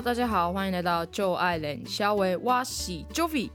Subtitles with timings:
[0.00, 3.50] 大家好，欢迎来到旧爱脸肖维哇喜 Jovi。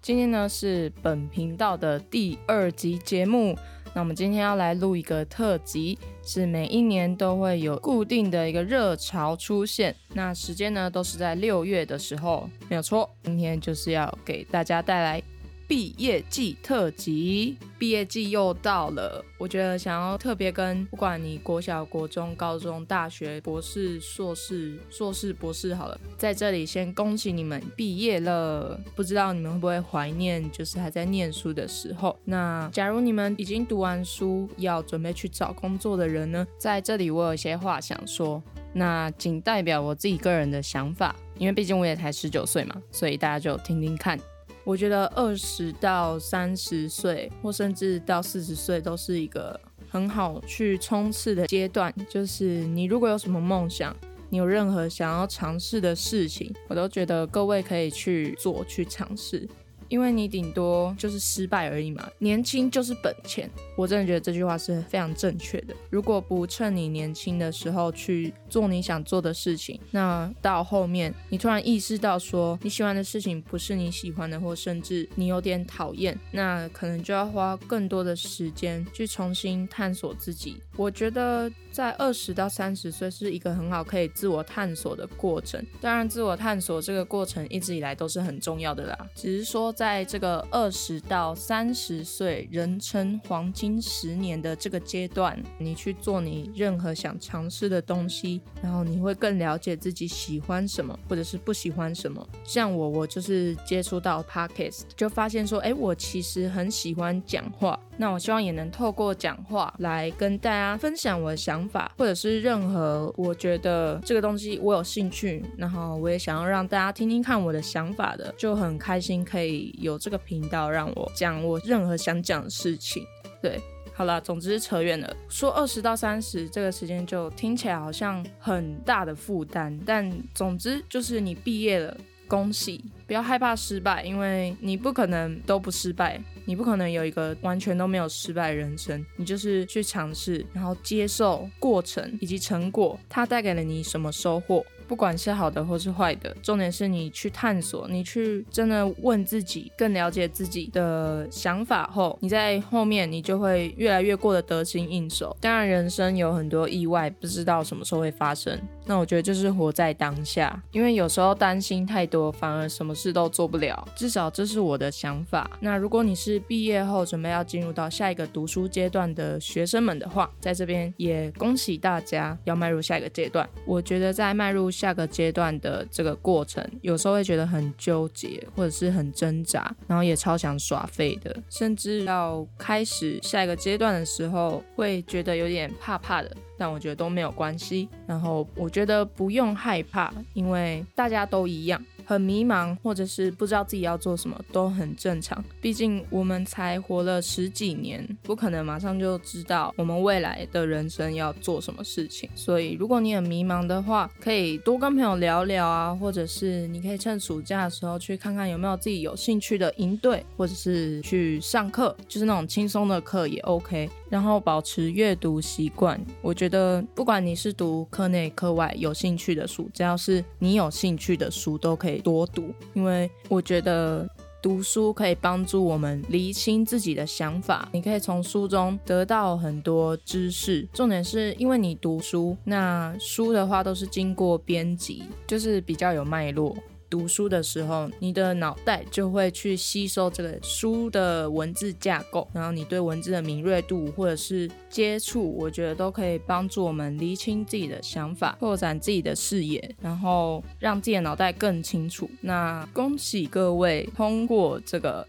[0.00, 3.58] 今天呢是本频道的第二集节目。
[3.92, 9.94] 那我们今天要来录一个特辑，是每一年都会有固定的一个热潮出现。
[10.12, 13.10] 那时间呢都是在六月的时候，没有错。
[13.24, 15.20] 今天就是要给大家带来。
[15.66, 19.24] 毕业季特辑，毕业季又到了。
[19.38, 28.78] 我觉得想要特别跟不管你国小、国中、高中、大学、博士、硕士、硕士、博士，好了，在这里先恭喜你们毕业了。
[28.94, 32.18] 不知道你们会不会怀念，就是还在念书的时候？
[32.24, 36.46] 那假如你们已经读完书，要准备去找工作的人呢？
[36.58, 38.42] 在这里我有一些话想说，
[38.72, 44.18] 那仅代表我自己个人的想法，因为毕竟我也才十九岁嘛，所以大家就听听看。
[44.64, 51.94] 我觉得二十到三十岁，或甚至到四十岁，都是一个很好去冲刺的阶段。
[52.08, 53.94] 就是你如果有什么梦想，
[54.30, 59.46] 你有任何想要尝试的事情，我都觉得各位可以去做，去尝试。
[59.88, 63.48] 因为你顶多就是失败而已嘛，年轻就是本钱。
[63.76, 65.74] 我真的觉得这句话是非常正确的。
[65.90, 80.56] 如果不趁你年轻的时候去做你想做的事情，那到后面你突然意识到说你喜欢的事情不是你喜欢的，或甚至你有点讨厌，那可能就要花更多的时间去重新探索自己。
[80.76, 85.64] 我觉得在二十到三十岁是一个很好可以自我探索的过程。
[85.80, 89.74] 当然，自我探索这个过程一直以来都是很重要的啦，只是说。
[89.74, 102.26] 在这个二十到三十岁，人称黄金十年的这个阶段，你去做你任何想尝试的东西，然后你会更了解自己喜欢什么，或者是不喜欢什么。
[102.44, 107.78] 像我，我就是接触到 podcast，就发现说，哎，我其实很喜欢讲话。
[107.96, 119.72] 那我希望也能透过讲话来跟大家分享我的想法，或者是任何我觉得这个东西我有兴趣，然后我也想要让大家听听看我的想法的，就很开心可以。
[119.78, 123.04] 有这个频道让我讲我任何想讲的事情，
[123.44, 123.60] 对，
[123.92, 125.16] 好了，总之扯远了。
[125.28, 131.94] 说二十到三十这个时间就听起来好像很大的负担，但总之就是你毕业了，
[132.26, 132.82] 恭喜！
[133.06, 139.04] 不要害怕失败，因为你不可能都不失败，你不可能有一个完全都没有失败的人生。
[139.16, 144.64] 你就是去尝试，然后接受过程以及成果，它带给了你什么收获。
[144.86, 155.36] 不管是好的或是坏的，重点是你去探索，你去真的问自己，更了解自己的想法后，你在后面你就会越来越过得得心应手。
[155.40, 158.60] 当然，人生有很多意外，不知道什么时候会发生。
[158.86, 163.86] 那我觉得就是活在当下，因为有时候担心太多，反而什么事都做不了。
[163.96, 165.50] 至少这是我的想法。
[165.60, 173.48] 那如果你是毕业后准备要进入到下一个读书阶段的学生们的话，在这边也恭喜大家要迈入下一个阶段。
[173.66, 186.36] 我觉得在迈入下个阶段的这个过程，有时候会觉得很纠结，或者是很挣扎，然后也超想耍废的，甚至要开始下一个阶段的时候，会觉得有点怕怕的。
[186.58, 187.88] 但我觉得都没有关系。
[188.06, 191.82] 然后我觉得不用害怕，因为大家都一样。
[192.06, 195.42] 很迷茫，或者是不知道自己要做什么，都很正常。
[195.58, 202.28] 毕竟我们才活了十几年，不可能马上就知道我们未来的人生要做什么事情。
[202.34, 213.88] 所以，如果你很迷茫的话，可以多跟朋友聊聊啊，或者是你可以趁暑假的时候去看看有没有自己有兴趣的营队，或者是去上课，就是那种轻松的课也 OK。
[214.14, 222.54] 然后保持阅读习惯，我觉得不管你是读课内课外有兴趣的书，只要是你有兴趣的书，都可以多读。
[222.74, 224.08] 因为我觉得
[224.40, 230.64] 读书可以帮助我们厘清自己的想法，你可以从书中得到很多知识。
[230.72, 236.56] 重点是因为你读书，那书的话都是经过编辑，就是比较有脉络。
[236.88, 252.08] 读书的时候，你的脑袋就会去吸收这个书的文字架构，然后你对文字的敏锐度或者是接触，我觉得都可以帮助我们厘清自己的想法，拓展自己的视野，然后让自己的脑袋更清楚。
[252.20, 255.06] 那恭喜各位通过这个，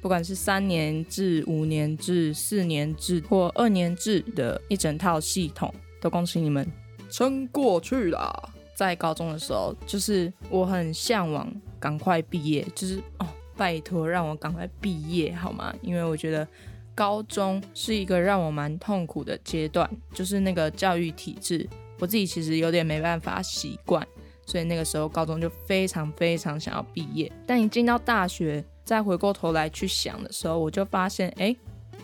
[0.00, 6.66] 不管是三年制、五年制、四年制或二年制的一整套系统，都恭喜你们
[7.10, 8.51] 撑过去了。
[8.86, 13.26] 在高中的时候，就是我很向往赶快毕业，就是哦，
[13.56, 15.72] 拜托让我赶快毕业好吗？
[15.82, 16.46] 因为我觉得
[16.94, 21.68] 高中是一个让我蛮痛苦的阶段，就是那个教育体制，
[21.98, 24.06] 我自己其实有点没办法习惯，
[24.46, 27.30] 所以那个时候高中就非常非常想要毕业。
[27.46, 31.54] 但一进到大学，再回过头来去想的时候，我就发现，哎，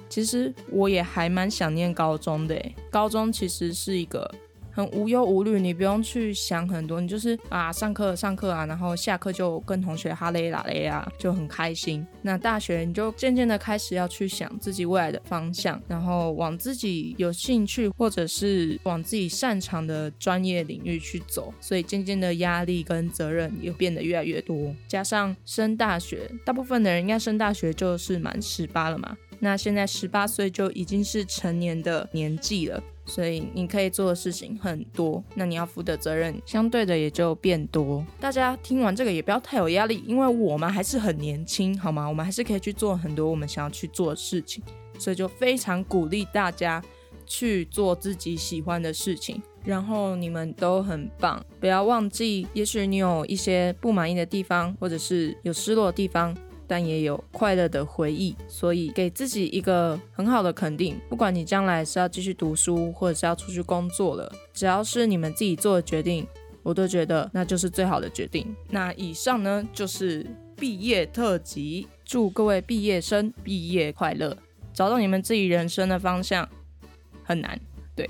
[0.08, 2.56] 其实我也还蛮想念高中的。
[2.90, 4.32] 高中其实是一个。
[4.78, 12.06] 很无忧无虑，你不用去想很多，你就是啊上课上课啊，然后下课就跟同学哈雷啦雷啊，就很开心。
[12.22, 24.72] 那大学你就渐渐的开始要去想自己未来的方向，然后往自己有兴趣或者是往自己擅长的专业领域去走，所以渐渐的压力跟责任也变得越来越多。
[24.86, 29.16] 加上升大学，大部分的人应该升大学就是满十八了嘛。
[29.40, 38.04] 那现在十八岁就已经是成年的年纪了，所以你可以做的事情很多，那你要负的责任相对的也就变多。
[38.20, 42.06] 大家听完这个也不要太有压力，因为我们还是很年轻，好吗？
[42.06, 44.62] 我们还是可以去做很多我们想要去做的事情，
[44.98, 46.82] 所以就非常鼓励大家
[47.26, 49.42] 去做自己喜欢的事情。
[49.64, 56.34] 然后你们都很棒，不要忘记，也许你有一些不满意的地方，或者是有失落的地方。
[56.68, 61.00] 但也有快乐的回忆，所以给自己一个很好的肯定。
[61.08, 66.26] 不管你将来是要继续读书，或者是要出去工作了，只要是你们自己做的决定，
[66.62, 68.54] 我都觉得那就是最好的决定。
[68.68, 74.36] 那以上呢，就是毕业特辑，祝各位毕业生毕业快乐，
[74.74, 76.46] 找到你们自己人生的方向
[77.24, 77.58] 很难，
[77.96, 78.08] 对，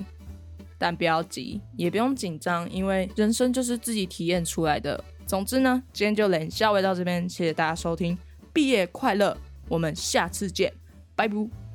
[0.76, 5.04] 但不要急，也不用紧张，因为人生就是自己体验出来的。
[5.26, 8.18] 总之呢，今天就连下位到这边，谢谢大家收听。
[8.58, 9.38] 毕业快乐！
[9.68, 10.72] 我们下次见，
[11.14, 11.67] 拜拜。